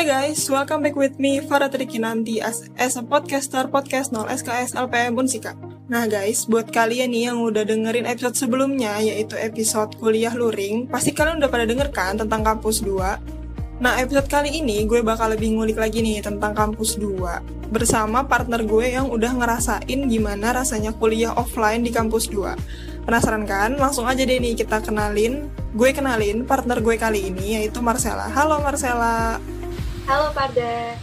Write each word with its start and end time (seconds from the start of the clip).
Hai 0.00 0.32
guys, 0.32 0.48
welcome 0.48 0.80
back 0.80 0.96
with 0.96 1.20
me 1.20 1.44
Farah 1.44 1.68
Trikinanti 1.68 2.40
as, 2.40 2.72
as 2.80 2.96
a 2.96 3.04
podcaster 3.04 3.68
podcast 3.68 4.16
0 4.16 4.32
SKS 4.32 4.72
LPM 4.72 5.12
Unsika. 5.12 5.52
Nah 5.92 6.08
guys, 6.08 6.48
buat 6.48 6.72
kalian 6.72 7.12
nih 7.12 7.28
yang 7.28 7.44
udah 7.44 7.68
dengerin 7.68 8.08
episode 8.08 8.32
sebelumnya 8.32 8.96
yaitu 9.04 9.36
episode 9.36 9.92
kuliah 10.00 10.32
luring, 10.32 10.88
pasti 10.88 11.12
kalian 11.12 11.44
udah 11.44 11.52
pada 11.52 11.68
denger 11.68 11.92
kan 11.92 12.16
tentang 12.16 12.40
kampus 12.40 12.80
2. 12.80 13.84
Nah 13.84 14.00
episode 14.00 14.24
kali 14.24 14.64
ini 14.64 14.88
gue 14.88 15.04
bakal 15.04 15.36
lebih 15.36 15.60
ngulik 15.60 15.76
lagi 15.76 16.00
nih 16.00 16.24
tentang 16.24 16.56
kampus 16.56 16.96
2 16.96 17.68
bersama 17.68 18.24
partner 18.24 18.64
gue 18.64 18.96
yang 18.96 19.12
udah 19.12 19.36
ngerasain 19.36 20.00
gimana 20.08 20.56
rasanya 20.56 20.96
kuliah 20.96 21.36
offline 21.36 21.84
di 21.84 21.92
kampus 21.92 22.32
2. 22.32 23.04
Penasaran 23.04 23.44
kan? 23.44 23.76
Langsung 23.76 24.08
aja 24.08 24.24
deh 24.24 24.40
nih 24.40 24.56
kita 24.56 24.80
kenalin. 24.80 25.52
Gue 25.76 25.92
kenalin 25.92 26.48
partner 26.48 26.80
gue 26.80 26.96
kali 26.96 27.28
ini 27.28 27.60
yaitu 27.60 27.84
Marcella. 27.84 28.32
Halo 28.32 28.64
Marcella. 28.64 29.59
Halo 30.08 30.32
pada. 30.32 30.96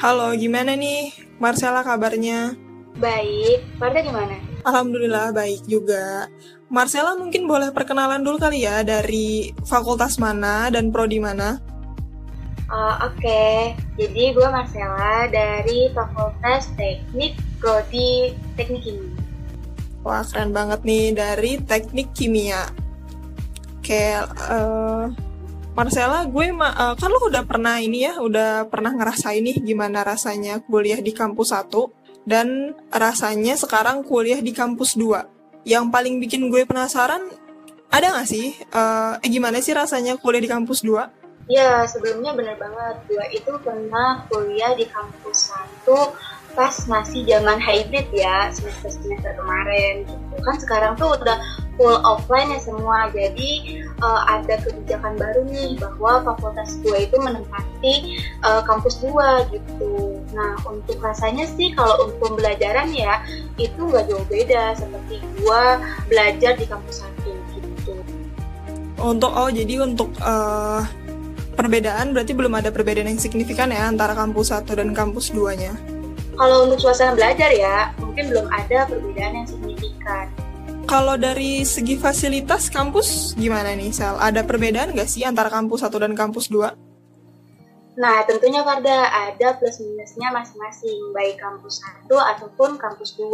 Halo, 0.00 0.32
gimana 0.36 0.72
nih 0.78 1.12
Marcella 1.36 1.84
kabarnya? 1.84 2.56
Baik, 3.00 3.64
Pada 3.80 4.04
gimana? 4.04 4.36
Alhamdulillah 4.64 5.32
baik 5.32 5.64
juga. 5.64 6.28
Marcella 6.68 7.16
mungkin 7.16 7.48
boleh 7.48 7.72
perkenalan 7.72 8.20
dulu 8.20 8.36
kali 8.36 8.68
ya 8.68 8.84
dari 8.84 9.50
fakultas 9.64 10.20
mana 10.20 10.68
dan 10.68 10.92
prodi 10.92 11.16
mana? 11.16 11.58
Uh, 12.70 12.94
Oke, 13.10 13.18
okay. 13.18 13.56
jadi 13.98 14.30
gue 14.30 14.46
Marcella 14.46 15.26
dari 15.26 15.90
Fakultas 15.90 16.70
Teknik 16.78 17.34
Prodi 17.58 18.30
Teknik 18.54 18.86
Kimia. 18.86 19.18
Wah 20.06 20.22
keren 20.22 20.54
banget 20.54 20.80
nih 20.86 21.10
dari 21.10 21.58
Teknik 21.58 22.14
Kimia. 22.14 22.70
Oke, 23.82 24.22
uh, 24.22 25.10
Marcella, 25.70 26.26
gue 26.26 26.50
ma 26.50 26.74
uh, 26.74 26.94
kan 26.98 27.08
lo 27.08 27.22
udah 27.30 27.46
pernah 27.46 27.78
ini 27.78 28.02
ya, 28.02 28.18
udah 28.18 28.66
pernah 28.66 28.90
ngerasain 28.90 29.38
nih 29.38 29.62
gimana 29.62 30.02
rasanya 30.02 30.58
kuliah 30.66 30.98
di 30.98 31.14
kampus 31.14 31.54
1 31.54 31.70
dan 32.26 32.74
rasanya 32.90 33.54
sekarang 33.54 34.02
kuliah 34.02 34.42
di 34.42 34.50
kampus 34.50 34.98
2. 34.98 35.62
Yang 35.62 35.84
paling 35.94 36.18
bikin 36.18 36.50
gue 36.50 36.66
penasaran 36.66 37.22
ada 37.90 38.06
gak 38.18 38.26
sih 38.26 38.54
uh, 38.74 39.22
eh 39.22 39.30
gimana 39.30 39.62
sih 39.62 39.70
rasanya 39.70 40.18
kuliah 40.18 40.42
di 40.42 40.50
kampus 40.50 40.82
2? 40.82 41.50
Ya, 41.50 41.82
sebelumnya 41.86 42.34
bener 42.34 42.54
banget. 42.58 42.94
Gue 43.06 43.26
itu 43.34 43.50
pernah 43.62 44.26
kuliah 44.26 44.74
di 44.74 44.86
kampus 44.90 45.54
1 45.86 45.86
pas 46.50 46.74
masih 46.90 47.22
zaman 47.30 47.62
hybrid 47.62 48.10
ya 48.10 48.50
semester 48.50 48.90
semester 48.90 49.38
kemarin 49.38 50.02
gitu 50.02 50.36
kan 50.42 50.56
sekarang 50.58 50.92
tuh 50.98 51.14
udah 51.14 51.38
full 51.80 51.96
offline 52.04 52.52
ya 52.52 52.60
semua. 52.60 53.08
Jadi 53.08 53.80
uh, 54.04 54.20
ada 54.28 54.60
kebijakan 54.60 55.16
baru 55.16 55.48
nih 55.48 55.80
bahwa 55.80 56.20
fakultas 56.28 56.76
gue 56.84 57.08
itu 57.08 57.16
menempati 57.16 58.20
uh, 58.44 58.60
kampus 58.68 59.00
dua 59.00 59.48
gitu. 59.48 60.20
Nah 60.36 60.60
untuk 60.68 61.00
rasanya 61.00 61.48
sih 61.48 61.72
kalau 61.72 62.04
untuk 62.04 62.36
pembelajaran 62.36 62.92
ya 62.92 63.24
itu 63.56 63.80
nggak 63.80 64.12
jauh 64.12 64.26
beda 64.28 64.76
seperti 64.76 65.24
gue 65.40 65.62
belajar 66.12 66.52
di 66.60 66.68
kampus 66.68 67.00
satu 67.00 67.32
gitu. 67.56 67.96
Untuk 69.00 69.32
oh 69.32 69.48
jadi 69.48 69.80
untuk 69.80 70.12
uh, 70.20 70.84
perbedaan 71.56 72.12
berarti 72.12 72.36
belum 72.36 72.60
ada 72.60 72.68
perbedaan 72.68 73.08
yang 73.08 73.16
signifikan 73.16 73.72
ya 73.72 73.88
antara 73.88 74.12
kampus 74.12 74.52
satu 74.52 74.76
dan 74.76 74.92
kampus 74.92 75.32
duanya? 75.32 75.72
Kalau 76.40 76.64
untuk 76.64 76.80
suasana 76.80 77.12
belajar 77.12 77.52
ya, 77.52 77.92
mungkin 78.00 78.32
belum 78.32 78.48
ada 78.48 78.88
perbedaan 78.88 79.44
yang 79.44 79.48
signifikan. 79.48 80.24
Kalau 80.90 81.14
dari 81.14 81.62
segi 81.62 81.94
fasilitas 81.94 82.66
kampus 82.66 83.38
gimana 83.38 83.78
nih 83.78 83.94
Sel? 83.94 84.18
Ada 84.18 84.42
perbedaan 84.42 84.90
nggak 84.90 85.06
sih 85.06 85.22
antara 85.22 85.46
kampus 85.46 85.86
1 85.86 85.94
dan 86.02 86.18
kampus 86.18 86.50
2? 86.50 86.66
Nah, 87.94 88.26
tentunya 88.26 88.66
Farda 88.66 89.06
ada 89.06 89.54
plus 89.54 89.78
minusnya 89.78 90.34
masing-masing, 90.34 91.14
baik 91.14 91.38
kampus 91.38 91.78
1 92.10 92.10
ataupun 92.10 92.74
kampus 92.74 93.14
2 93.14 93.30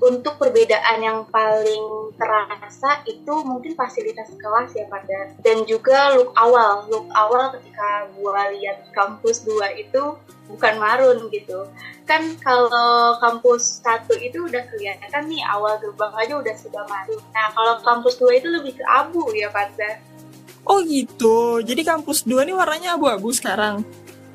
untuk 0.00 0.38
perbedaan 0.40 1.02
yang 1.02 1.18
paling 1.28 2.14
terasa 2.16 3.02
itu 3.04 3.34
mungkin 3.42 3.76
fasilitas 3.76 4.30
kelas 4.38 4.72
ya 4.72 4.86
pada 4.88 5.34
dan 5.42 5.66
juga 5.66 6.14
look 6.16 6.32
awal. 6.38 6.86
Look 6.88 7.10
awal 7.12 7.52
ketika 7.58 8.08
gua 8.16 8.48
lihat 8.54 8.88
kampus 8.94 9.44
2 9.44 9.60
itu 9.76 10.16
bukan 10.48 10.74
marun 10.80 11.28
gitu. 11.28 11.68
Kan 12.08 12.38
kalau 12.40 13.18
kampus 13.18 13.84
satu 13.84 14.16
itu 14.16 14.46
udah 14.46 14.64
kelihatan 14.72 15.28
nih 15.28 15.44
awal 15.44 15.76
gerbang 15.82 16.12
aja 16.16 16.34
udah 16.40 16.54
sudah 16.56 16.84
marun. 16.88 17.20
Nah 17.36 17.52
kalau 17.52 17.74
kampus 17.84 18.16
2 18.16 18.40
itu 18.40 18.48
lebih 18.48 18.80
ke 18.80 18.84
abu 18.88 19.26
ya 19.36 19.52
pada 19.52 20.00
oh 20.64 20.80
gitu. 20.86 21.60
Jadi 21.60 21.82
kampus 21.84 22.24
2 22.24 22.46
ini 22.48 22.52
warnanya 22.56 22.96
abu-abu 22.96 23.28
sekarang 23.36 23.84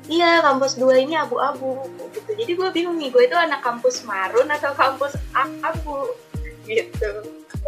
iya 0.06 0.42
kampus 0.42 0.78
2 0.78 1.04
ini 1.06 1.14
abu-abu 1.18 1.82
gitu. 2.14 2.30
Jadi 2.34 2.52
gue 2.54 2.68
bingung 2.70 2.96
nih 2.98 3.10
gue 3.10 3.22
itu 3.26 3.36
anak 3.36 3.60
kampus 3.62 4.06
marun 4.06 4.46
atau 4.50 4.70
kampus 4.74 5.18
abu 5.62 6.10
gitu. 6.66 7.10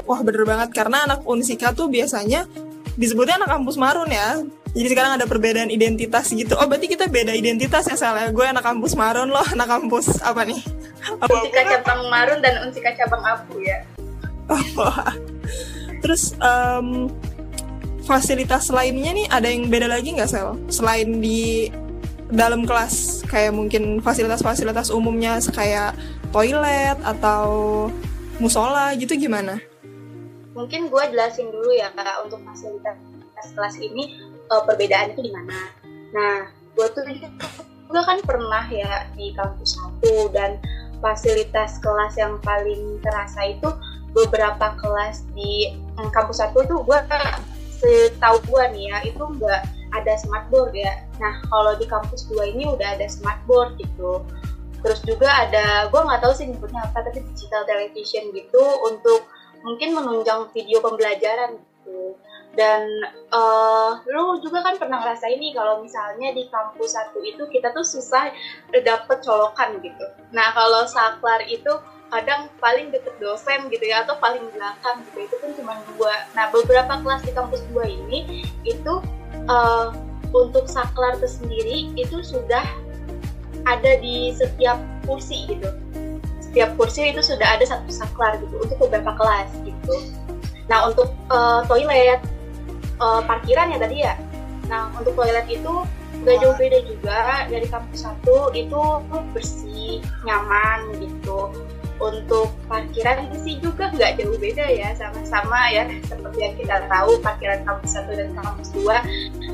Wah 0.07 0.21
bener 0.23 0.47
banget 0.47 0.71
karena 0.75 1.07
anak 1.07 1.27
unsika 1.27 1.75
tuh 1.75 1.91
biasanya 1.91 2.47
disebutnya 2.99 3.43
anak 3.43 3.51
kampus 3.59 3.77
marun 3.79 4.11
ya. 4.11 4.43
Jadi 4.69 4.89
sekarang 4.95 5.19
ada 5.19 5.27
perbedaan 5.27 5.71
identitas 5.73 6.31
gitu. 6.31 6.55
Oh 6.55 6.67
berarti 6.69 6.87
kita 6.87 7.11
beda 7.11 7.35
identitas 7.35 7.89
ya 7.89 7.97
salah 7.99 8.31
gue 8.31 8.47
anak 8.47 8.63
kampus 8.63 8.95
marun 8.95 9.31
loh 9.31 9.47
anak 9.55 9.67
kampus 9.67 10.23
apa 10.23 10.47
nih? 10.47 10.61
Apa 11.19 11.35
unsika 11.43 11.63
cabang 11.67 12.01
marun 12.07 12.39
dan 12.39 12.55
unsika 12.67 12.91
cabang 12.95 13.23
abu 13.27 13.59
ya. 13.63 13.83
Terus 16.03 16.39
um, 16.39 17.11
fasilitas 18.07 18.71
lainnya 18.71 19.13
nih 19.13 19.27
ada 19.29 19.49
yang 19.51 19.67
beda 19.67 19.91
lagi 19.91 20.15
nggak 20.15 20.31
sel? 20.31 20.55
Selain 20.71 21.19
di 21.19 21.69
dalam 22.29 22.69
kelas 22.69 23.25
kayak 23.25 23.57
mungkin 23.57 24.05
fasilitas-fasilitas 24.05 24.93
umumnya 24.93 25.41
kayak 25.53 25.97
toilet 26.29 26.97
atau 27.01 27.49
musola 28.37 28.93
gitu 28.97 29.17
gimana? 29.17 29.57
Mungkin 30.53 30.93
gue 30.93 31.05
jelasin 31.15 31.49
dulu 31.49 31.73
ya 31.73 31.89
kak 31.95 32.27
untuk 32.27 32.43
fasilitas 32.45 32.99
kelas 33.55 33.77
ini 33.81 34.19
uh, 34.51 34.63
perbedaan 34.67 35.15
itu 35.15 35.31
di 35.31 35.33
mana. 35.33 35.57
Nah, 36.13 36.37
gue 36.77 36.87
tuh 36.93 37.05
juga 37.89 38.01
kan 38.05 38.19
pernah 38.21 38.65
ya 38.69 39.09
di 39.17 39.33
kampus 39.33 39.81
satu 39.81 40.29
dan 40.35 40.61
fasilitas 41.01 41.81
kelas 41.81 42.19
yang 42.21 42.37
paling 42.45 43.01
terasa 43.01 43.55
itu 43.57 43.71
beberapa 44.13 44.77
kelas 44.77 45.25
di 45.33 45.73
mm, 45.97 46.11
kampus 46.13 46.43
satu 46.43 46.65
tuh 46.67 46.81
gue 46.85 46.99
setahu 47.79 48.37
gue 48.51 48.65
nih 48.75 48.85
ya 48.91 48.99
itu 49.07 49.23
enggak 49.23 49.63
ada 49.95 50.13
smartboard 50.21 50.75
ya. 50.77 51.05
Nah 51.21 51.41
kalau 51.49 51.77
di 51.77 51.87
kampus 51.89 52.29
2 52.29 52.55
ini 52.57 52.69
udah 52.69 52.99
ada 52.99 53.07
smartboard 53.09 53.79
gitu. 53.81 54.25
Terus 54.79 55.03
juga 55.03 55.27
ada, 55.27 55.91
gue 55.91 56.01
nggak 56.01 56.23
tahu 56.23 56.33
sih 56.39 56.47
nyebutnya 56.47 56.87
apa, 56.87 57.03
tapi 57.03 57.19
digital 57.35 57.67
television 57.67 58.31
gitu 58.31 58.63
untuk 58.87 59.27
mungkin 59.67 59.91
menunjang 59.91 60.47
video 60.55 60.79
pembelajaran 60.79 61.59
gitu. 61.59 62.15
Dan 62.55 62.87
uh, 63.35 63.99
lu 64.07 64.39
juga 64.39 64.63
kan 64.63 64.79
pernah 64.79 65.03
ngerasain 65.03 65.39
nih 65.39 65.55
kalau 65.55 65.83
misalnya 65.83 66.31
di 66.31 66.47
kampus 66.47 66.95
satu 66.95 67.23
itu 67.23 67.43
kita 67.51 67.75
tuh 67.75 67.83
susah 67.83 68.31
dapet 68.71 69.19
colokan 69.23 69.83
gitu. 69.83 70.07
Nah 70.31 70.55
kalau 70.55 70.87
saklar 70.87 71.43
itu 71.47 71.71
kadang 72.09 72.49
paling 72.57 72.89
deket 72.89 73.15
dosen 73.21 73.69
gitu 73.69 73.85
ya 73.85 74.05
atau 74.05 74.17
paling 74.17 74.41
belakang 74.53 75.05
gitu 75.13 75.29
itu 75.29 75.37
kan 75.45 75.51
cuma 75.53 75.73
dua 75.93 76.25
nah 76.33 76.49
beberapa 76.49 77.05
kelas 77.05 77.23
di 77.25 77.33
kampus 77.37 77.61
dua 77.69 77.85
ini 77.85 78.49
itu 78.65 78.95
uh, 79.49 79.97
untuk 80.31 80.69
saklar 80.69 81.17
tersendiri 81.19 81.93
itu 81.97 82.21
sudah 82.21 82.65
ada 83.65 83.93
di 84.01 84.33
setiap 84.37 84.79
kursi 85.05 85.49
gitu. 85.49 85.69
Setiap 86.41 86.77
kursi 86.81 87.13
itu 87.13 87.21
sudah 87.21 87.59
ada 87.59 87.65
satu 87.65 87.91
saklar 87.93 88.41
gitu 88.41 88.55
untuk 88.61 88.77
beberapa 88.89 89.13
kelas 89.17 89.51
gitu. 89.65 90.13
Nah 90.69 90.89
untuk 90.89 91.13
uh, 91.33 91.65
toilet 91.69 92.21
uh, 93.01 93.21
parkiran 93.25 93.73
ya 93.73 93.79
tadi 93.81 93.97
ya. 94.05 94.15
Nah 94.69 94.93
untuk 94.97 95.17
toilet 95.17 95.45
itu 95.49 95.85
gak 96.25 96.37
jauh 96.41 96.57
beda 96.57 96.79
juga. 96.89 97.49
Dari 97.49 97.67
kampus 97.69 98.05
satu 98.09 98.53
itu 98.53 98.81
bersih 99.33 100.01
nyaman 100.25 100.97
gitu 101.01 101.53
untuk 101.99 102.55
parkiran 102.71 103.27
itu 103.29 103.37
sih 103.43 103.55
juga 103.59 103.91
nggak 103.91 104.23
jauh 104.23 104.39
beda 104.39 104.67
ya 104.71 104.95
sama-sama 104.95 105.71
ya. 105.71 105.85
Seperti 106.07 106.39
yang 106.39 106.55
kita 106.59 106.77
tahu 106.87 107.19
parkiran 107.21 107.61
kampus 107.67 107.91
satu 107.99 108.15
dan 108.15 108.31
kampus 108.39 108.69
dua. 108.75 109.03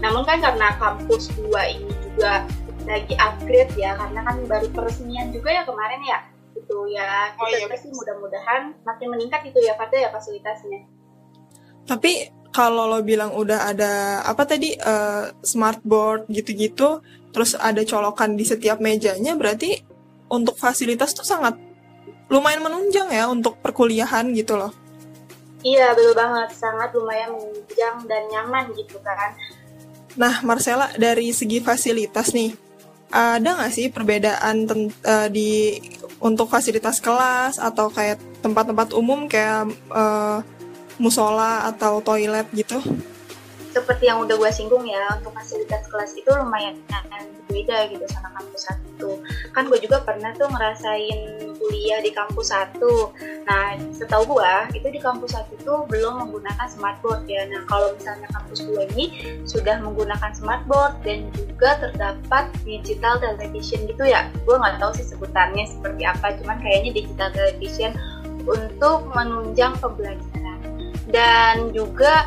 Namun 0.00 0.22
kan 0.28 0.38
karena 0.44 0.76
kampus 0.76 1.32
dua 1.36 1.62
ini 1.68 1.92
juga 2.04 2.44
lagi 2.84 3.16
upgrade 3.16 3.72
ya 3.80 3.96
karena 3.96 4.20
kan 4.20 4.36
baru 4.44 4.68
peresmian 4.76 5.32
juga 5.32 5.48
ya 5.50 5.62
kemarin 5.64 6.00
ya 6.04 6.18
itu 6.54 6.78
ya. 6.92 7.32
Kita 7.34 7.44
oh, 7.44 7.68
iya. 7.72 7.76
sih 7.80 7.90
mudah-mudahan 7.90 8.62
makin 8.84 9.08
meningkat 9.12 9.42
itu 9.48 9.58
ya 9.64 9.72
pada 9.74 9.96
ya 9.96 10.08
fasilitasnya. 10.12 10.84
Tapi 11.84 12.44
kalau 12.54 12.86
lo 12.86 13.02
bilang 13.02 13.34
udah 13.34 13.74
ada 13.74 14.22
apa 14.22 14.46
tadi 14.46 14.78
uh, 14.78 15.34
smartboard 15.42 16.30
gitu-gitu 16.30 17.02
terus 17.34 17.58
ada 17.58 17.82
colokan 17.82 18.38
di 18.38 18.46
setiap 18.46 18.78
mejanya 18.78 19.34
berarti 19.34 19.82
untuk 20.30 20.54
fasilitas 20.54 21.18
tuh 21.18 21.26
sangat 21.26 21.58
lumayan 22.28 22.64
menunjang 22.64 23.08
ya 23.12 23.28
untuk 23.28 23.60
perkuliahan 23.60 24.32
gitu 24.32 24.56
loh. 24.56 24.72
Iya 25.64 25.96
betul 25.96 26.12
banget, 26.12 26.52
sangat 26.52 26.92
lumayan 26.92 27.32
menunjang 27.32 28.04
dan 28.04 28.22
nyaman 28.28 28.68
gitu 28.76 29.00
kan. 29.00 29.32
Nah 30.14 30.44
Marcella 30.44 30.92
dari 30.94 31.32
segi 31.32 31.64
fasilitas 31.64 32.36
nih, 32.36 32.52
ada 33.08 33.48
nggak 33.56 33.72
sih 33.72 33.88
perbedaan 33.88 34.68
uh, 35.04 35.28
di 35.32 35.80
untuk 36.20 36.52
fasilitas 36.52 37.00
kelas 37.00 37.56
atau 37.56 37.88
kayak 37.88 38.20
tempat-tempat 38.44 38.92
umum 38.92 39.24
kayak 39.24 39.72
uh, 39.88 40.44
musola 41.00 41.68
atau 41.68 42.04
toilet 42.04 42.44
gitu? 42.52 42.78
Seperti 43.74 44.06
yang 44.06 44.22
udah 44.22 44.38
gue 44.38 44.50
singgung 44.54 44.86
ya 44.86 45.18
untuk 45.18 45.34
fasilitas 45.34 45.82
kelas 45.90 46.14
itu 46.14 46.30
lumayan 46.30 46.78
berbeda 47.44 47.90
gitu 47.90 48.06
sama 48.10 48.30
kampus 48.38 48.70
satu. 48.70 49.18
Kan 49.50 49.66
gue 49.66 49.78
juga 49.82 50.02
pernah 50.06 50.30
tuh 50.38 50.46
ngerasain 50.46 51.50
kuliah 51.58 52.00
di 52.02 52.14
kampus 52.14 52.54
satu. 52.54 53.10
Nah 53.46 53.78
setahu 53.90 54.38
gue 54.38 54.54
itu 54.78 54.88
di 54.90 55.00
kampus 55.02 55.34
satu 55.34 55.54
tuh 55.62 55.78
belum 55.90 56.22
menggunakan 56.22 56.66
smartboard 56.70 57.26
ya. 57.26 57.46
Nah 57.50 57.66
kalau 57.66 57.94
misalnya 57.94 58.30
kampus 58.30 58.62
dua 58.62 58.86
ini 58.94 59.38
sudah 59.42 59.82
menggunakan 59.82 60.30
smartboard 60.34 60.98
dan 61.02 61.30
juga 61.34 61.78
terdapat 61.82 62.50
digital 62.62 63.18
television 63.18 63.86
gitu 63.90 64.04
ya. 64.06 64.30
Gue 64.46 64.54
nggak 64.54 64.78
tahu 64.78 64.94
sih 64.98 65.06
sebutannya 65.06 65.66
seperti 65.66 66.02
apa 66.06 66.34
cuman 66.42 66.62
kayaknya 66.62 66.90
digital 66.94 67.30
television 67.34 67.92
untuk 68.46 69.08
menunjang 69.14 69.74
pembelajaran. 69.82 70.58
Dan 71.04 71.70
juga 71.70 72.26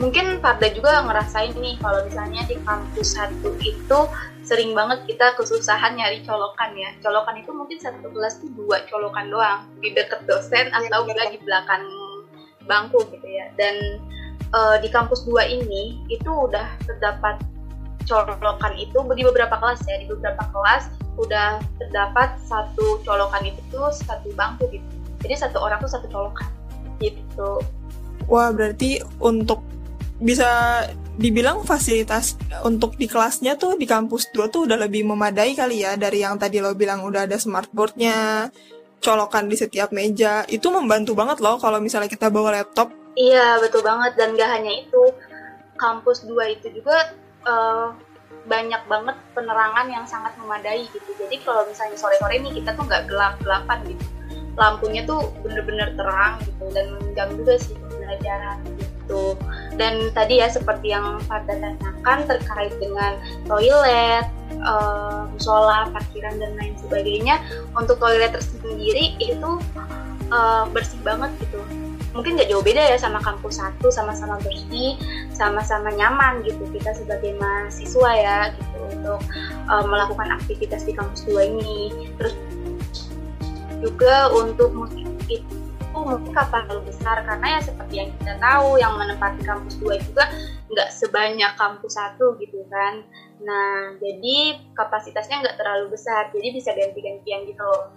mungkin 0.00 0.40
Farda 0.40 0.72
juga 0.72 1.04
ngerasain 1.04 1.52
nih 1.60 1.76
kalau 1.78 2.00
misalnya 2.08 2.42
di 2.48 2.56
kampus 2.64 3.20
satu 3.20 3.52
itu 3.60 4.00
sering 4.48 4.72
banget 4.72 5.04
kita 5.04 5.36
kesusahan 5.36 5.94
nyari 5.94 6.24
colokan 6.24 6.72
ya. 6.74 6.90
Colokan 7.04 7.36
itu 7.38 7.52
mungkin 7.52 7.76
satu 7.78 8.08
kelas 8.08 8.40
tuh 8.40 8.50
dua 8.56 8.82
colokan 8.88 9.28
doang 9.28 9.68
di 9.78 9.92
deket 9.92 10.24
dosen 10.24 10.72
iya, 10.72 10.88
atau 10.88 11.04
enggak 11.04 11.36
di 11.36 11.38
belakang 11.44 11.84
bangku 12.64 13.04
gitu 13.12 13.28
ya. 13.28 13.52
Dan 13.60 14.00
uh, 14.56 14.80
di 14.80 14.88
kampus 14.88 15.22
dua 15.28 15.44
ini 15.44 16.00
itu 16.08 16.26
udah 16.26 16.66
terdapat 16.88 17.38
colokan 18.08 18.74
itu 18.80 18.98
di 19.14 19.22
beberapa 19.22 19.54
kelas 19.60 19.84
ya. 19.84 20.00
Di 20.00 20.08
beberapa 20.08 20.48
kelas 20.48 20.90
udah 21.20 21.60
terdapat 21.76 22.40
satu 22.48 23.04
colokan 23.04 23.44
itu 23.44 23.60
tuh 23.68 23.92
satu 23.92 24.32
bangku 24.32 24.64
gitu. 24.72 24.88
Jadi 25.20 25.46
satu 25.46 25.60
orang 25.60 25.78
tuh 25.84 25.92
satu 25.92 26.08
colokan 26.08 26.48
gitu. 27.04 27.60
Wah 28.26 28.50
berarti 28.50 29.04
untuk 29.20 29.69
bisa 30.20 30.84
dibilang 31.20 31.64
fasilitas 31.64 32.36
untuk 32.64 32.96
di 32.96 33.08
kelasnya 33.08 33.56
tuh 33.56 33.76
di 33.76 33.84
kampus 33.84 34.32
2 34.32 34.52
tuh 34.52 34.64
udah 34.68 34.76
lebih 34.80 35.04
memadai 35.04 35.52
kali 35.52 35.84
ya 35.84 35.96
dari 35.96 36.24
yang 36.24 36.40
tadi 36.40 36.60
lo 36.60 36.72
bilang 36.76 37.04
udah 37.04 37.28
ada 37.28 37.36
smartboardnya, 37.36 38.48
colokan 39.00 39.48
di 39.48 39.56
setiap 39.56 39.90
meja. 39.92 40.44
Itu 40.48 40.68
membantu 40.72 41.16
banget 41.16 41.40
loh 41.40 41.56
kalau 41.56 41.80
misalnya 41.80 42.08
kita 42.08 42.28
bawa 42.28 42.60
laptop. 42.60 42.92
Iya, 43.16 43.58
betul 43.58 43.84
banget. 43.84 44.16
Dan 44.16 44.38
gak 44.38 44.48
hanya 44.48 44.72
itu, 44.80 45.02
kampus 45.80 46.28
2 46.28 46.56
itu 46.60 46.68
juga 46.72 47.16
uh, 47.48 47.96
banyak 48.46 48.82
banget 48.88 49.16
penerangan 49.36 49.86
yang 49.88 50.04
sangat 50.08 50.32
memadai 50.40 50.88
gitu. 50.88 51.10
Jadi 51.16 51.36
kalau 51.44 51.64
misalnya 51.68 51.96
sore-sore 51.96 52.40
nih 52.40 52.52
kita 52.62 52.76
tuh 52.76 52.84
nggak 52.88 53.08
gelap-gelapan 53.08 53.78
gitu. 53.88 54.04
Lampunya 54.56 55.02
tuh 55.04 55.32
bener-bener 55.44 55.92
terang 55.96 56.40
gitu 56.44 56.64
dan 56.72 56.92
menunjang 56.96 57.30
juga 57.36 57.54
sih 57.60 57.76
pembelajaran 57.76 58.56
gitu. 58.76 59.36
Dan 59.78 60.10
tadi 60.12 60.42
ya 60.42 60.50
seperti 60.50 60.92
yang 60.92 61.22
Farda 61.26 61.54
tanyakan 61.56 62.18
terkait 62.26 62.74
dengan 62.82 63.16
toilet, 63.46 64.26
uh, 64.66 65.26
musola, 65.30 65.88
parkiran 65.94 66.36
dan 66.42 66.58
lain 66.58 66.74
sebagainya. 66.80 67.38
Untuk 67.78 68.02
toilet 68.02 68.34
tersendiri 68.34 69.14
itu 69.22 69.50
uh, 70.34 70.64
bersih 70.70 70.98
banget 71.06 71.30
gitu. 71.42 71.62
Mungkin 72.10 72.34
nggak 72.34 72.50
jauh 72.50 72.64
beda 72.66 72.82
ya 72.90 72.98
sama 72.98 73.22
kampus 73.22 73.62
satu, 73.62 73.86
sama-sama 73.94 74.34
bersih, 74.42 74.98
sama-sama 75.30 75.94
nyaman 75.94 76.42
gitu 76.42 76.66
kita 76.74 76.90
sebagai 76.90 77.38
mahasiswa 77.38 78.10
ya 78.18 78.38
gitu 78.58 78.78
untuk 78.98 79.20
uh, 79.70 79.86
melakukan 79.86 80.34
aktivitas 80.34 80.82
di 80.82 80.92
kampus 80.98 81.22
dua 81.30 81.46
ini. 81.46 82.10
Terus 82.18 82.34
juga 83.78 84.28
untuk 84.34 84.74
musik 84.74 85.06
mungkin 86.06 86.32
kapal 86.32 86.66
besar. 86.82 87.22
Karena 87.24 87.58
ya 87.58 87.60
seperti 87.60 87.94
yang 88.00 88.10
kita 88.18 88.34
tahu 88.40 88.80
yang 88.80 88.94
menempati 88.96 89.40
kampus 89.44 89.74
dua 89.80 89.96
juga 90.00 90.24
nggak 90.70 90.88
sebanyak 90.94 91.52
kampus 91.58 91.92
satu 91.98 92.38
gitu 92.38 92.62
kan. 92.70 93.02
Nah 93.42 93.96
jadi 93.98 94.60
kapasitasnya 94.76 95.42
nggak 95.42 95.56
terlalu 95.58 95.94
besar. 95.94 96.30
Jadi 96.30 96.48
bisa 96.54 96.70
ganti-gantian 96.72 97.44
gitu 97.48 97.62
loh. 97.62 97.90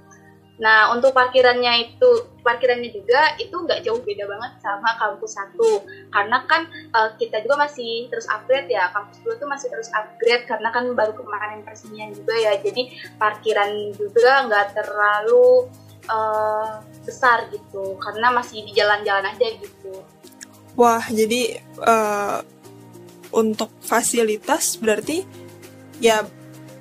Nah 0.53 0.93
untuk 0.93 1.17
parkirannya 1.17 1.89
itu 1.89 2.29
parkirannya 2.45 2.93
juga 2.93 3.33
itu 3.41 3.53
nggak 3.53 3.81
jauh 3.81 3.97
beda 4.05 4.29
banget 4.29 4.51
sama 4.61 4.93
kampus 5.01 5.33
satu. 5.33 5.81
Karena 6.13 6.45
kan 6.45 6.69
uh, 6.93 7.17
kita 7.17 7.41
juga 7.41 7.65
masih 7.65 8.09
terus 8.13 8.29
upgrade 8.29 8.69
ya. 8.69 8.93
Kampus 8.93 9.17
dua 9.25 9.33
tuh 9.41 9.49
masih 9.49 9.73
terus 9.73 9.89
upgrade 9.97 10.45
karena 10.45 10.69
kan 10.69 10.85
baru 10.93 11.17
kemarin 11.17 11.65
peresmian 11.65 12.13
juga 12.13 12.37
ya. 12.37 12.53
Jadi 12.61 12.93
parkiran 13.17 13.97
juga 13.97 14.45
nggak 14.45 14.67
terlalu 14.77 15.69
uh, 16.09 16.85
besar 17.03 17.51
gitu 17.51 17.99
karena 17.99 18.31
masih 18.31 18.63
di 18.65 18.71
jalan-jalan 18.73 19.27
aja 19.29 19.47
gitu. 19.59 20.03
Wah, 20.73 21.05
jadi 21.05 21.61
uh, 21.85 22.41
untuk 23.33 23.69
fasilitas 23.83 24.81
berarti 24.81 25.21
ya 26.01 26.25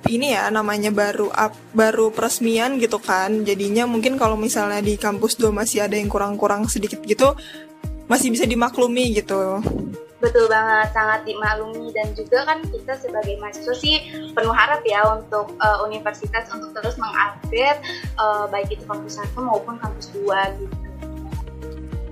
ini 0.09 0.35
ya 0.35 0.51
namanya 0.51 0.91
baru 0.91 1.31
up, 1.31 1.53
baru 1.71 2.09
peresmian 2.11 2.81
gitu 2.81 2.99
kan. 2.99 3.45
Jadinya 3.45 3.87
mungkin 3.87 4.19
kalau 4.19 4.35
misalnya 4.35 4.81
di 4.83 4.97
kampus 4.99 5.39
2 5.39 5.53
masih 5.53 5.85
ada 5.85 5.95
yang 5.95 6.09
kurang-kurang 6.11 6.67
sedikit 6.67 6.99
gitu 7.05 7.37
masih 8.07 8.33
bisa 8.33 8.43
dimaklumi 8.43 9.15
gitu. 9.15 9.63
Betul 10.23 10.47
banget, 10.47 10.87
sangat 10.95 11.27
dimaklumi 11.27 11.91
dan 11.91 12.15
juga 12.15 12.47
kan 12.47 12.63
kita 12.63 12.95
sebagai 12.95 13.35
mahasiswa 13.43 13.75
sih 13.75 13.99
penuh 14.31 14.55
harap 14.55 14.79
ya 14.87 15.03
untuk 15.19 15.51
uh, 15.59 15.83
universitas 15.83 16.47
untuk 16.47 16.71
terus 16.71 16.95
mengupdate 16.95 17.83
uh, 18.15 18.47
baik 18.47 18.71
itu 18.71 18.87
kampus 18.87 19.19
satu 19.19 19.43
maupun 19.43 19.75
kampus 19.83 20.15
dua 20.15 20.47
gitu. 20.55 20.71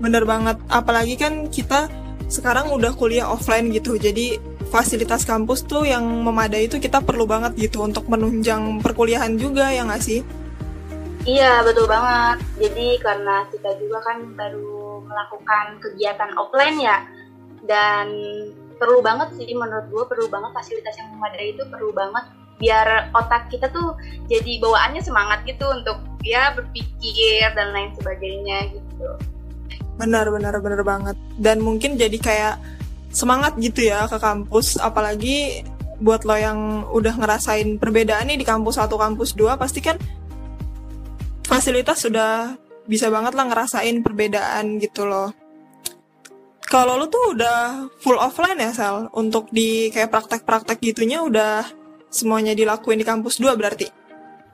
Bener 0.03 0.27
banget, 0.27 0.59
apalagi 0.67 1.15
kan 1.15 1.47
kita 1.47 1.87
sekarang 2.27 2.75
udah 2.75 2.91
kuliah 2.99 3.31
offline 3.31 3.71
gitu, 3.71 3.95
jadi 3.95 4.43
fasilitas 4.67 5.23
kampus 5.23 5.63
tuh 5.63 5.87
yang 5.87 6.03
memadai 6.03 6.67
itu 6.67 6.83
kita 6.83 6.99
perlu 6.99 7.23
banget 7.23 7.55
gitu 7.55 7.79
untuk 7.79 8.11
menunjang 8.11 8.83
perkuliahan 8.83 9.39
juga 9.39 9.71
ya 9.71 9.87
nggak 9.87 10.03
sih? 10.03 10.19
Iya 11.23 11.63
betul 11.63 11.87
banget. 11.87 12.43
Jadi 12.59 12.99
karena 12.99 13.47
kita 13.47 13.71
juga 13.79 14.03
kan 14.03 14.35
baru 14.35 14.99
melakukan 15.05 15.79
kegiatan 15.79 16.33
offline 16.35 16.81
ya, 16.81 16.97
dan 17.65 18.09
perlu 18.81 19.05
banget 19.05 19.37
sih 19.37 19.53
menurut 19.53 19.85
gue 19.93 20.03
perlu 20.09 20.25
banget 20.29 20.51
fasilitas 20.57 20.97
yang 20.97 21.13
memadai 21.13 21.53
itu 21.53 21.63
perlu 21.69 21.93
banget. 21.93 22.25
Biar 22.61 23.09
otak 23.13 23.49
kita 23.49 23.69
tuh 23.73 23.97
jadi 24.29 24.61
bawaannya 24.61 25.01
semangat 25.01 25.41
gitu 25.49 25.65
untuk 25.69 25.97
ya 26.21 26.53
berpikir 26.53 27.49
dan 27.57 27.73
lain 27.73 27.93
sebagainya 27.97 28.69
gitu. 28.73 29.07
Benar 29.97 30.29
benar 30.29 30.57
benar 30.61 30.81
banget. 30.81 31.17
Dan 31.37 31.61
mungkin 31.61 31.97
jadi 31.97 32.17
kayak 32.17 32.55
semangat 33.13 33.57
gitu 33.57 33.85
ya 33.89 34.05
ke 34.05 34.17
kampus. 34.17 34.77
Apalagi 34.77 35.65
buat 36.01 36.25
lo 36.25 36.33
yang 36.33 36.89
udah 36.89 37.13
ngerasain 37.13 37.77
perbedaan 37.77 38.25
nih 38.33 38.41
di 38.41 38.45
kampus 38.45 38.81
satu 38.81 38.97
kampus 38.97 39.37
dua 39.37 39.53
pasti 39.53 39.85
kan 39.85 40.01
fasilitas 41.45 42.09
sudah 42.09 42.57
bisa 42.89 43.13
banget 43.13 43.37
lah 43.37 43.45
ngerasain 43.45 44.01
perbedaan 44.01 44.81
gitu 44.81 45.05
loh 45.05 45.29
kalau 46.71 46.95
lu 46.95 47.11
tuh 47.11 47.35
udah 47.35 47.91
full 47.99 48.15
offline 48.15 48.55
ya 48.55 48.71
Sel? 48.71 49.11
Untuk 49.11 49.51
di 49.51 49.91
kayak 49.91 50.07
praktek-praktek 50.07 50.79
gitunya 50.79 51.19
udah 51.19 51.67
semuanya 52.07 52.55
dilakuin 52.55 52.95
di 52.95 53.03
kampus 53.03 53.43
dua 53.43 53.59
berarti? 53.59 53.91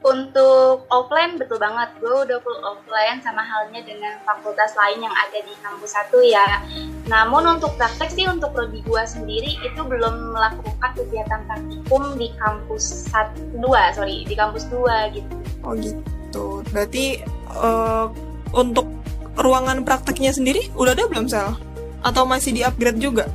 Untuk 0.02 0.90
offline 0.90 1.38
betul 1.38 1.62
banget. 1.62 1.94
Gue 2.02 2.26
udah 2.26 2.42
full 2.42 2.58
offline 2.66 3.22
sama 3.22 3.46
halnya 3.46 3.86
dengan 3.86 4.18
fakultas 4.26 4.74
lain 4.74 5.06
yang 5.06 5.14
ada 5.14 5.46
di 5.46 5.54
kampus 5.62 5.94
satu 5.94 6.18
ya. 6.26 6.66
Namun 7.06 7.46
untuk 7.62 7.78
praktek 7.78 8.10
sih 8.10 8.26
untuk 8.26 8.50
prodi 8.50 8.82
gue 8.82 9.04
sendiri 9.06 9.54
itu 9.62 9.82
belum 9.86 10.34
melakukan 10.34 10.98
kegiatan 10.98 11.46
praktikum 11.46 12.18
di 12.18 12.34
kampus 12.42 13.14
satu 13.14 13.42
dua 13.62 13.94
sorry 13.94 14.26
di 14.26 14.34
kampus 14.34 14.66
dua 14.74 15.14
gitu. 15.14 15.34
Oh 15.62 15.78
gitu. 15.78 16.66
Berarti 16.74 17.22
uh, 17.54 18.10
untuk 18.58 18.90
ruangan 19.38 19.86
prakteknya 19.86 20.34
sendiri 20.34 20.66
udah 20.74 20.98
ada 20.98 21.06
belum 21.06 21.30
Sel? 21.30 21.67
Atau 22.08 22.24
masih 22.24 22.56
di-upgrade 22.56 23.04
juga? 23.04 23.28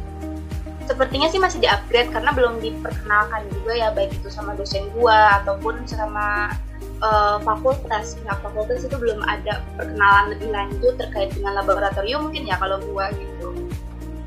Sepertinya 0.88 1.28
sih 1.28 1.38
masih 1.38 1.60
di-upgrade 1.60 2.10
karena 2.10 2.32
belum 2.32 2.58
diperkenalkan 2.58 3.44
juga 3.52 3.72
ya 3.76 3.88
baik 3.92 4.16
itu 4.16 4.28
sama 4.32 4.56
dosen 4.56 4.88
gua 4.96 5.44
ataupun 5.44 5.84
sama 5.84 6.56
uh, 7.04 7.36
fakultas. 7.44 8.16
Pihak 8.18 8.38
fakultas 8.40 8.82
itu 8.88 8.96
belum 8.96 9.20
ada 9.28 9.60
perkenalan 9.76 10.34
lebih 10.34 10.48
lanjut 10.50 10.94
terkait 10.98 11.30
dengan 11.36 11.60
laboratorium 11.60 12.26
mungkin 12.28 12.48
ya 12.48 12.56
kalau 12.56 12.80
gua 12.88 13.12
gitu. 13.14 13.70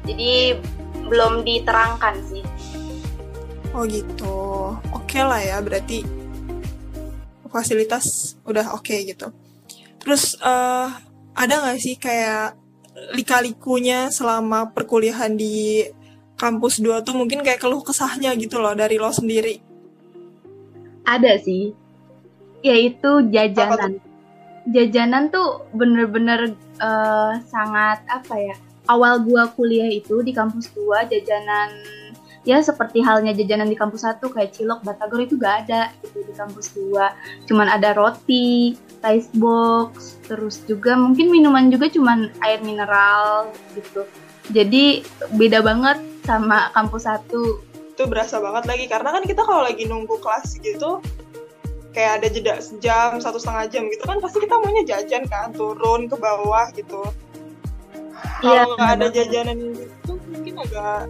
Jadi 0.06 0.62
belum 1.10 1.44
diterangkan 1.44 2.16
sih. 2.30 2.44
Oh 3.76 3.84
gitu. 3.84 4.38
Oke 4.96 5.20
okay 5.20 5.22
lah 5.26 5.42
ya 5.42 5.58
berarti 5.60 6.06
fasilitas 7.52 8.36
udah 8.48 8.76
oke 8.76 8.84
okay 8.84 9.04
gitu. 9.08 9.32
Terus 10.00 10.36
uh, 10.40 10.88
ada 11.36 11.54
nggak 11.64 11.80
sih 11.80 11.96
kayak 12.00 12.56
lika-likunya 13.16 14.08
selama 14.08 14.72
perkuliahan 14.72 15.36
di 15.36 15.84
kampus 16.40 16.80
2 16.80 17.04
tuh 17.04 17.16
mungkin 17.16 17.44
kayak 17.44 17.60
keluh 17.64 17.84
kesahnya 17.84 18.36
gitu 18.36 18.60
loh 18.60 18.76
dari 18.76 19.00
lo 19.00 19.12
sendiri. 19.12 19.60
Ada 21.06 21.38
sih, 21.40 21.72
yaitu 22.64 23.30
jajanan. 23.30 24.02
Jajanan 24.66 25.30
tuh 25.30 25.70
bener-bener 25.76 26.58
uh, 26.82 27.38
sangat 27.46 28.02
apa 28.10 28.36
ya? 28.36 28.56
Awal 28.90 29.22
gua 29.22 29.50
kuliah 29.54 29.90
itu 29.90 30.26
di 30.26 30.34
kampus 30.34 30.74
gua 30.74 31.06
jajanan 31.06 31.70
ya 32.46 32.62
seperti 32.62 33.02
halnya 33.02 33.34
jajanan 33.34 33.66
di 33.66 33.76
kampus 33.76 34.06
satu 34.06 34.30
kayak 34.30 34.54
cilok, 34.54 34.86
batagor 34.86 35.26
itu 35.26 35.36
gak 35.36 35.66
ada 35.66 35.90
gitu 36.06 36.22
di 36.22 36.34
kampus 36.38 36.78
dua. 36.78 37.18
Cuman 37.50 37.68
ada 37.68 37.92
roti, 37.98 38.78
ice 39.06 39.30
box, 39.38 40.18
terus 40.26 40.62
juga 40.66 40.98
mungkin 40.98 41.30
minuman 41.30 41.70
juga 41.70 41.88
cuman 41.90 42.34
air 42.42 42.60
mineral 42.66 43.54
gitu. 43.78 44.04
Jadi 44.50 45.06
beda 45.38 45.62
banget 45.62 46.02
sama 46.26 46.74
kampus 46.74 47.06
satu. 47.06 47.62
Itu 47.96 48.10
berasa 48.10 48.42
banget 48.44 48.66
lagi 48.68 48.86
karena 48.90 49.10
kan 49.14 49.24
kita 49.24 49.42
kalau 49.46 49.64
lagi 49.64 49.88
nunggu 49.88 50.20
kelas 50.20 50.60
gitu 50.60 51.00
kayak 51.96 52.20
ada 52.20 52.28
jeda 52.28 52.60
sejam 52.60 53.24
satu 53.24 53.40
setengah 53.40 53.72
jam 53.72 53.88
gitu 53.88 54.04
kan 54.04 54.20
pasti 54.20 54.44
kita 54.44 54.60
maunya 54.60 54.84
jajan 54.84 55.24
kan 55.32 55.56
turun 55.56 56.12
ke 56.12 56.20
bawah 56.20 56.68
gitu. 56.76 57.08
Iya, 58.44 58.68
kalau 58.68 58.76
nggak 58.76 58.92
ada 59.00 59.08
jajanan 59.16 59.58
itu 59.80 60.12
mungkin 60.28 60.54
agak 60.60 61.08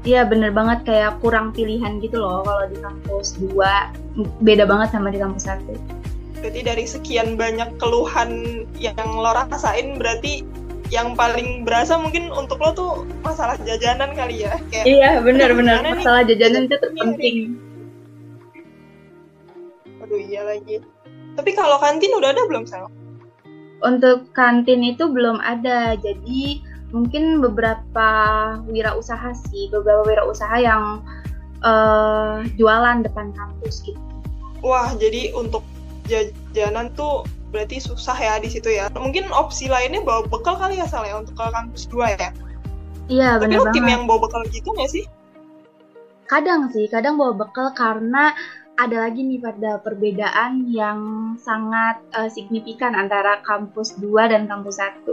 Iya 0.00 0.24
bener 0.24 0.48
banget 0.56 0.88
kayak 0.88 1.20
kurang 1.20 1.52
pilihan 1.52 2.00
gitu 2.00 2.24
loh 2.24 2.40
kalau 2.40 2.64
di 2.72 2.80
kampus 2.80 3.36
2 3.36 3.52
beda 4.42 4.66
banget 4.66 4.94
sama 4.94 5.14
di 5.14 5.18
kampus 5.22 5.46
satu. 5.46 5.74
Berarti 6.40 6.60
dari 6.64 6.84
sekian 6.88 7.36
banyak 7.36 7.76
keluhan 7.76 8.64
yang 8.80 8.96
lo 9.04 9.30
rasain 9.36 10.00
berarti 10.00 10.42
yang 10.90 11.14
paling 11.14 11.62
berasa 11.62 11.94
mungkin 11.94 12.34
untuk 12.34 12.58
lo 12.58 12.70
tuh 12.74 12.92
masalah 13.22 13.54
jajanan 13.62 14.10
kali 14.16 14.42
ya? 14.48 14.58
Kayak 14.74 14.84
iya 14.88 15.10
benar-benar 15.22 15.86
masalah 15.86 16.26
jajanan 16.26 16.66
itu 16.66 16.76
terpenting. 16.82 17.36
Aduh 20.02 20.18
iya 20.18 20.42
lagi. 20.42 20.82
Tapi 21.38 21.50
kalau 21.54 21.78
kantin 21.78 22.10
udah 22.18 22.34
ada 22.34 22.42
belum 22.50 22.66
sel? 22.66 22.90
Untuk 23.80 24.34
kantin 24.34 24.82
itu 24.82 25.06
belum 25.06 25.38
ada. 25.38 25.94
Jadi 25.94 26.60
mungkin 26.90 27.38
beberapa 27.38 28.10
wirausaha 28.66 29.30
sih 29.46 29.70
beberapa 29.70 30.02
wirausaha 30.02 30.58
yang 30.58 31.06
uh, 31.64 32.44
jualan 32.60 33.04
depan 33.04 33.32
kampus 33.32 33.84
gitu 33.84 34.00
wah 34.60 34.92
jadi 34.96 35.32
untuk 35.36 35.64
jajanan 36.10 36.90
tuh 36.98 37.24
berarti 37.50 37.82
susah 37.82 38.14
ya 38.14 38.38
di 38.38 38.48
situ 38.50 38.70
ya. 38.70 38.86
Mungkin 38.94 39.30
opsi 39.34 39.66
lainnya 39.66 40.00
bawa 40.02 40.26
bekal 40.26 40.56
kali 40.56 40.78
ya 40.78 40.86
Sal 40.86 41.06
ya 41.06 41.18
untuk 41.18 41.34
ke 41.34 41.44
kampus 41.50 41.86
2 41.90 42.18
ya. 42.18 42.30
Iya 43.10 43.42
benar 43.42 43.66
banget. 43.66 43.74
tim 43.74 43.86
yang 43.90 44.02
bawa 44.06 44.30
bekal 44.30 44.42
gitu 44.54 44.70
nggak 44.70 44.90
sih? 44.90 45.04
Kadang 46.30 46.70
sih, 46.70 46.86
kadang 46.86 47.18
bawa 47.18 47.34
bekal 47.34 47.74
karena 47.74 48.30
ada 48.78 48.96
lagi 49.02 49.26
nih 49.26 49.42
pada 49.42 49.82
perbedaan 49.82 50.70
yang 50.70 51.34
sangat 51.42 51.98
uh, 52.14 52.30
signifikan 52.30 52.94
antara 52.94 53.42
kampus 53.42 53.98
2 53.98 54.30
dan 54.30 54.46
kampus 54.46 54.78
1. 54.78 55.10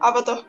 Apa 0.00 0.24
tuh? 0.24 0.40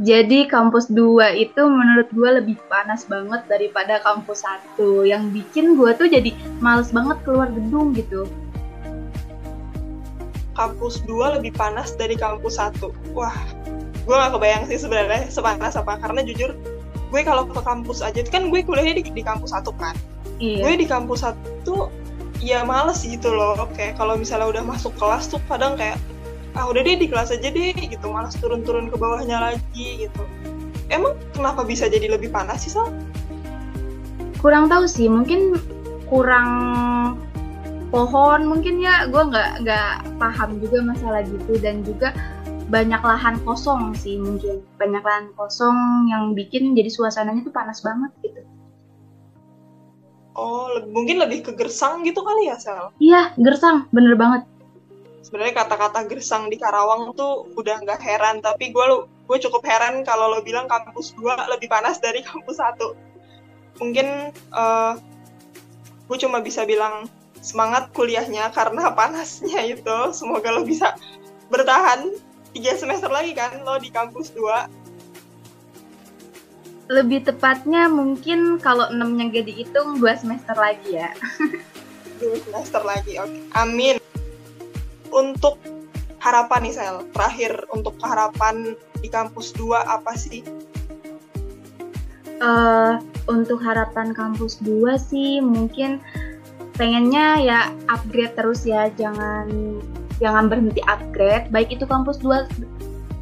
Jadi 0.00 0.48
kampus 0.48 0.88
2 0.88 1.36
itu 1.36 1.60
menurut 1.68 2.08
gue 2.08 2.30
lebih 2.40 2.56
panas 2.72 3.04
banget 3.04 3.44
daripada 3.52 4.00
kampus 4.00 4.48
1 4.80 4.80
Yang 5.04 5.24
bikin 5.36 5.76
gue 5.76 5.92
tuh 5.92 6.08
jadi 6.08 6.32
males 6.64 6.88
banget 6.88 7.20
keluar 7.20 7.52
gedung 7.52 7.92
gitu. 7.92 8.24
Kampus 10.56 11.04
2 11.04 11.36
lebih 11.36 11.52
panas 11.52 11.92
dari 12.00 12.16
kampus 12.16 12.56
1 12.56 12.80
wah 13.12 13.36
gue 14.00 14.16
gak 14.16 14.32
kebayang 14.32 14.64
sih 14.72 14.80
sebenarnya 14.80 15.28
sepanas 15.28 15.76
apa. 15.76 16.00
Karena 16.00 16.24
jujur 16.24 16.56
gue 17.12 17.20
kalau 17.20 17.44
ke 17.44 17.60
kampus 17.60 18.00
aja 18.00 18.24
kan 18.24 18.48
gue 18.48 18.64
kuliahnya 18.64 19.04
di, 19.04 19.04
di 19.04 19.20
kampus 19.20 19.52
satu 19.52 19.76
kan? 19.76 19.92
Iya. 20.40 20.64
gue 20.64 20.74
di 20.80 20.86
kampus 20.88 21.28
satu 21.28 21.92
ya 22.40 22.64
males 22.64 23.04
gitu 23.04 23.28
loh. 23.28 23.68
Kayak 23.76 24.00
kalau 24.00 24.16
misalnya 24.16 24.48
udah 24.48 24.64
masuk 24.64 24.96
kelas 24.96 25.28
tuh 25.28 25.44
kadang 25.44 25.76
kayak 25.76 26.00
ah 26.58 26.66
udah 26.66 26.82
deh 26.82 26.96
di 26.98 27.06
kelas 27.06 27.30
aja 27.30 27.48
deh 27.50 27.74
gitu. 27.74 28.06
Malas 28.10 28.34
turun-turun 28.38 28.90
ke 28.90 28.96
bawahnya 28.98 29.38
lagi 29.38 30.06
gitu. 30.06 30.22
Emang 30.90 31.14
kenapa 31.36 31.62
bisa 31.62 31.86
jadi 31.86 32.10
lebih 32.10 32.34
panas 32.34 32.66
sih 32.66 32.72
Sal? 32.74 32.90
kurang 34.40 34.72
tahu 34.72 34.88
sih 34.88 35.04
mungkin 35.04 35.60
kurang 36.08 36.48
pohon 37.92 38.48
mungkin 38.48 38.80
ya. 38.80 39.06
Gue 39.12 39.28
nggak 39.28 39.62
nggak 39.62 39.92
paham 40.16 40.58
juga 40.58 40.80
masalah 40.82 41.22
gitu. 41.28 41.60
Dan 41.60 41.84
juga 41.84 42.16
banyak 42.72 43.02
lahan 43.04 43.36
kosong 43.44 43.92
sih 43.94 44.16
mungkin. 44.16 44.64
Banyak 44.80 45.04
lahan 45.04 45.28
kosong 45.36 46.08
yang 46.08 46.32
bikin 46.32 46.72
jadi 46.72 46.88
suasananya 46.88 47.46
tuh 47.46 47.54
panas 47.54 47.84
banget 47.84 48.10
gitu. 48.24 48.42
Oh 50.38 50.72
le 50.72 50.88
mungkin 50.88 51.20
lebih 51.20 51.44
ke 51.44 51.52
gersang 51.52 52.00
gitu 52.06 52.22
kali 52.24 52.48
ya 52.48 52.56
sel 52.56 52.94
iya 53.02 53.34
gersang. 53.36 53.90
Bener 53.92 54.16
banget 54.16 54.48
sebenarnya 55.30 55.62
kata-kata 55.62 56.10
gersang 56.10 56.50
di 56.50 56.58
Karawang 56.58 57.14
tuh 57.14 57.46
udah 57.54 57.86
nggak 57.86 58.02
heran 58.02 58.42
tapi 58.42 58.74
gue 58.74 58.86
gue 59.06 59.38
cukup 59.46 59.62
heran 59.62 60.02
kalau 60.02 60.26
lo 60.26 60.42
bilang 60.42 60.66
kampus 60.66 61.14
2 61.14 61.54
lebih 61.54 61.70
panas 61.70 62.02
dari 62.02 62.18
kampus 62.26 62.58
satu. 62.58 62.98
Mungkin 63.78 64.34
uh, 64.50 64.98
gue 66.10 66.18
cuma 66.18 66.42
bisa 66.42 66.66
bilang 66.66 67.06
semangat 67.38 67.94
kuliahnya 67.94 68.50
karena 68.50 68.90
panasnya 68.98 69.70
itu. 69.70 70.10
Semoga 70.10 70.50
lo 70.50 70.66
bisa 70.66 70.98
bertahan 71.46 72.10
tiga 72.50 72.74
semester 72.74 73.06
lagi 73.06 73.30
kan 73.30 73.62
lo 73.62 73.78
di 73.78 73.94
kampus 73.94 74.34
2 74.34 76.90
lebih 76.90 77.22
tepatnya 77.22 77.86
mungkin 77.86 78.58
kalau 78.58 78.90
enamnya 78.90 79.30
gak 79.30 79.46
dihitung 79.46 80.02
dua 80.02 80.18
semester 80.18 80.58
lagi 80.58 80.98
ya. 80.98 81.14
Dua 82.18 82.34
semester 82.42 82.82
lagi 82.82 83.14
oke. 83.14 83.30
Okay. 83.30 83.46
amin 83.54 83.96
untuk 85.10 85.58
harapan 86.20 86.60
nih 86.68 86.74
Sel 86.76 86.96
terakhir 87.16 87.52
untuk 87.72 87.96
harapan 88.04 88.76
di 89.00 89.08
kampus 89.08 89.56
2 89.56 89.74
apa 89.76 90.12
sih? 90.14 90.44
Uh, 92.40 92.96
untuk 93.28 93.60
harapan 93.60 94.16
kampus 94.16 94.60
2 94.64 94.96
sih 94.96 95.44
mungkin 95.44 96.00
pengennya 96.80 97.36
ya 97.44 97.60
upgrade 97.92 98.32
terus 98.32 98.64
ya 98.64 98.88
jangan 98.96 99.48
jangan 100.20 100.48
berhenti 100.48 100.80
upgrade. 100.88 101.52
Baik 101.52 101.76
itu 101.76 101.84
kampus 101.84 102.20
2 102.24 102.48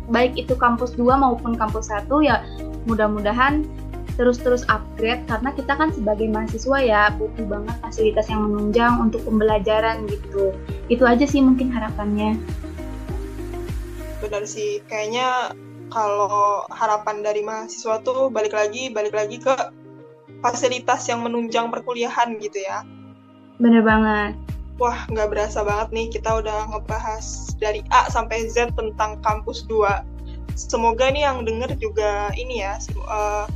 baik 0.08 0.34
itu 0.40 0.56
kampus 0.56 0.96
2 0.96 1.04
maupun 1.20 1.54
kampus 1.54 1.92
1 1.92 2.08
ya 2.24 2.40
mudah-mudahan 2.88 3.68
terus-terus 4.18 4.66
upgrade 4.66 5.22
karena 5.30 5.54
kita 5.54 5.72
kan 5.78 5.94
sebagai 5.94 6.26
mahasiswa 6.26 6.78
ya 6.82 7.02
butuh 7.14 7.46
banget 7.46 7.76
fasilitas 7.78 8.26
yang 8.26 8.50
menunjang 8.50 8.98
untuk 8.98 9.22
pembelajaran 9.22 10.04
gitu 10.10 10.52
itu 10.90 11.02
aja 11.06 11.22
sih 11.22 11.38
mungkin 11.38 11.70
harapannya 11.70 12.34
benar 14.18 14.42
sih 14.42 14.82
kayaknya 14.90 15.54
kalau 15.94 16.66
harapan 16.74 17.22
dari 17.22 17.46
mahasiswa 17.46 18.02
tuh 18.02 18.26
balik 18.28 18.52
lagi 18.52 18.90
balik 18.90 19.14
lagi 19.14 19.38
ke 19.38 19.54
fasilitas 20.42 21.06
yang 21.06 21.22
menunjang 21.22 21.70
perkuliahan 21.70 22.34
gitu 22.42 22.58
ya 22.58 22.82
Bener 23.58 23.82
banget. 23.82 24.38
Wah, 24.78 25.02
nggak 25.10 25.34
berasa 25.34 25.66
banget 25.66 25.88
nih 25.90 26.06
kita 26.14 26.38
udah 26.38 26.70
ngebahas 26.70 27.26
dari 27.58 27.82
A 27.90 28.06
sampai 28.06 28.46
Z 28.46 28.70
tentang 28.78 29.18
kampus 29.26 29.66
2. 29.66 30.06
Semoga 30.54 31.10
nih 31.10 31.26
yang 31.26 31.42
denger 31.42 31.74
juga 31.82 32.30
ini 32.38 32.62
ya, 32.62 32.78
uh, 33.10 33.50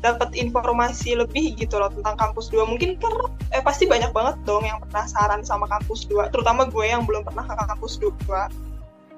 dapat 0.00 0.32
informasi 0.32 1.12
lebih 1.12 1.56
gitu 1.60 1.76
loh 1.76 1.92
tentang 1.92 2.16
kampus 2.16 2.48
2. 2.48 2.64
Mungkin 2.64 2.96
karena 2.96 3.28
eh, 3.52 3.62
pasti 3.62 3.84
banyak 3.84 4.10
banget 4.16 4.40
dong 4.48 4.64
yang 4.64 4.80
penasaran 4.80 5.44
sama 5.44 5.68
kampus 5.68 6.08
2, 6.08 6.32
terutama 6.32 6.64
gue 6.68 6.84
yang 6.88 7.04
belum 7.04 7.24
pernah 7.24 7.44
ke 7.44 7.54
kampus 7.54 8.00
2. 8.00 8.16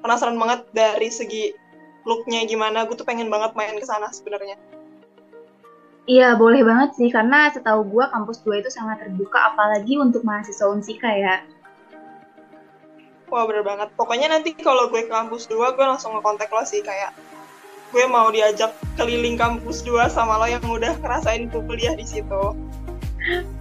Penasaran 0.02 0.34
banget 0.34 0.66
dari 0.74 1.08
segi 1.14 1.54
looknya 2.02 2.42
gimana, 2.50 2.82
gue 2.82 2.98
tuh 2.98 3.06
pengen 3.06 3.30
banget 3.30 3.54
main 3.54 3.78
ke 3.78 3.86
sana 3.86 4.10
sebenarnya. 4.10 4.58
Iya, 6.10 6.34
boleh 6.34 6.66
banget 6.66 6.98
sih, 6.98 7.14
karena 7.14 7.46
setahu 7.54 7.86
gue 7.86 8.04
kampus 8.10 8.42
2 8.42 8.58
itu 8.58 8.70
sangat 8.74 9.06
terbuka, 9.06 9.54
apalagi 9.54 9.94
untuk 10.02 10.26
mahasiswa 10.26 10.66
Unsika 10.66 11.06
ya. 11.14 11.46
Wah, 13.30 13.46
bener 13.46 13.62
banget. 13.62 13.94
Pokoknya 13.94 14.34
nanti 14.34 14.50
kalau 14.58 14.90
gue 14.90 15.06
ke 15.06 15.12
kampus 15.14 15.46
2, 15.46 15.78
gue 15.78 15.86
langsung 15.86 16.18
ngekontak 16.18 16.50
lo 16.50 16.66
sih, 16.66 16.82
kayak 16.82 17.14
gue 17.92 18.04
mau 18.08 18.32
diajak 18.32 18.72
keliling 18.96 19.36
kampus 19.36 19.84
2 19.84 20.08
sama 20.08 20.40
lo 20.40 20.48
yang 20.48 20.64
udah 20.64 20.96
ngerasain 20.98 21.52
kuliah 21.52 21.92
di 21.92 22.08
situ. 22.08 22.56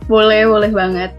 Boleh, 0.07 0.47
boleh 0.47 0.71
banget. 0.71 1.11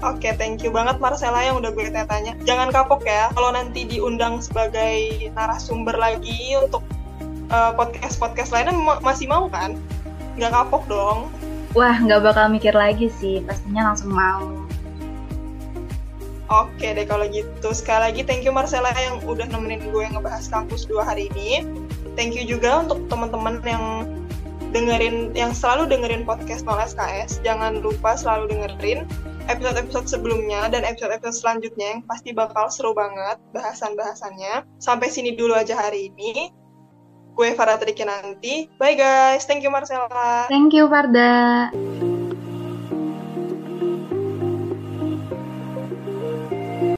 Oke, 0.00 0.24
okay, 0.24 0.32
thank 0.32 0.64
you 0.64 0.72
banget 0.72 0.96
Marcella 0.96 1.44
yang 1.44 1.60
udah 1.60 1.76
gue 1.76 1.92
tanya. 1.92 2.32
Jangan 2.48 2.72
kapok 2.72 3.04
ya, 3.04 3.28
kalau 3.36 3.52
nanti 3.52 3.84
diundang 3.84 4.40
sebagai 4.40 5.28
narasumber 5.36 5.94
lagi 6.00 6.56
untuk 6.56 6.80
uh, 7.50 7.72
podcast 7.74 8.16
podcast 8.16 8.50
lainnya 8.54 8.72
ma 8.74 9.02
masih 9.02 9.26
mau 9.26 9.50
kan 9.50 9.76
nggak 10.38 10.50
kapok 10.54 10.82
dong 10.86 11.28
wah 11.74 11.98
nggak 11.98 12.22
bakal 12.22 12.46
mikir 12.48 12.72
lagi 12.72 13.10
sih 13.10 13.42
pastinya 13.44 13.92
langsung 13.92 14.14
mau 14.14 14.46
Oke 16.50 16.90
deh 16.90 17.06
kalau 17.06 17.30
gitu. 17.30 17.70
Sekali 17.70 18.10
lagi 18.10 18.20
thank 18.26 18.42
you 18.42 18.50
Marcella 18.50 18.90
yang 18.98 19.22
udah 19.22 19.46
nemenin 19.46 19.94
gue 19.94 20.04
ngebahas 20.10 20.50
kampus 20.50 20.82
dua 20.90 21.06
hari 21.06 21.30
ini. 21.30 21.62
Thank 22.18 22.34
you 22.34 22.42
juga 22.42 22.82
untuk 22.82 23.06
teman-teman 23.06 23.62
yang 23.62 24.10
dengerin 24.74 25.30
yang 25.34 25.54
selalu 25.54 25.86
dengerin 25.86 26.26
podcast 26.26 26.66
Nol 26.66 26.82
SKS. 26.82 27.38
Jangan 27.46 27.78
lupa 27.78 28.18
selalu 28.18 28.50
dengerin 28.50 29.06
episode-episode 29.46 30.10
sebelumnya 30.10 30.66
dan 30.70 30.82
episode-episode 30.86 31.38
selanjutnya 31.38 31.98
yang 31.98 32.02
pasti 32.06 32.34
bakal 32.34 32.66
seru 32.66 32.98
banget 32.98 33.38
bahasan-bahasannya. 33.54 34.66
Sampai 34.82 35.10
sini 35.10 35.38
dulu 35.38 35.54
aja 35.54 35.78
hari 35.78 36.10
ini. 36.10 36.50
Gue 37.38 37.54
Farah 37.54 37.78
Triki 37.78 38.02
nanti. 38.02 38.66
Bye 38.74 38.98
guys. 38.98 39.46
Thank 39.46 39.62
you 39.62 39.70
Marcella. 39.70 40.50
Thank 40.50 40.74
you 40.74 40.90
Farda. 40.90 41.70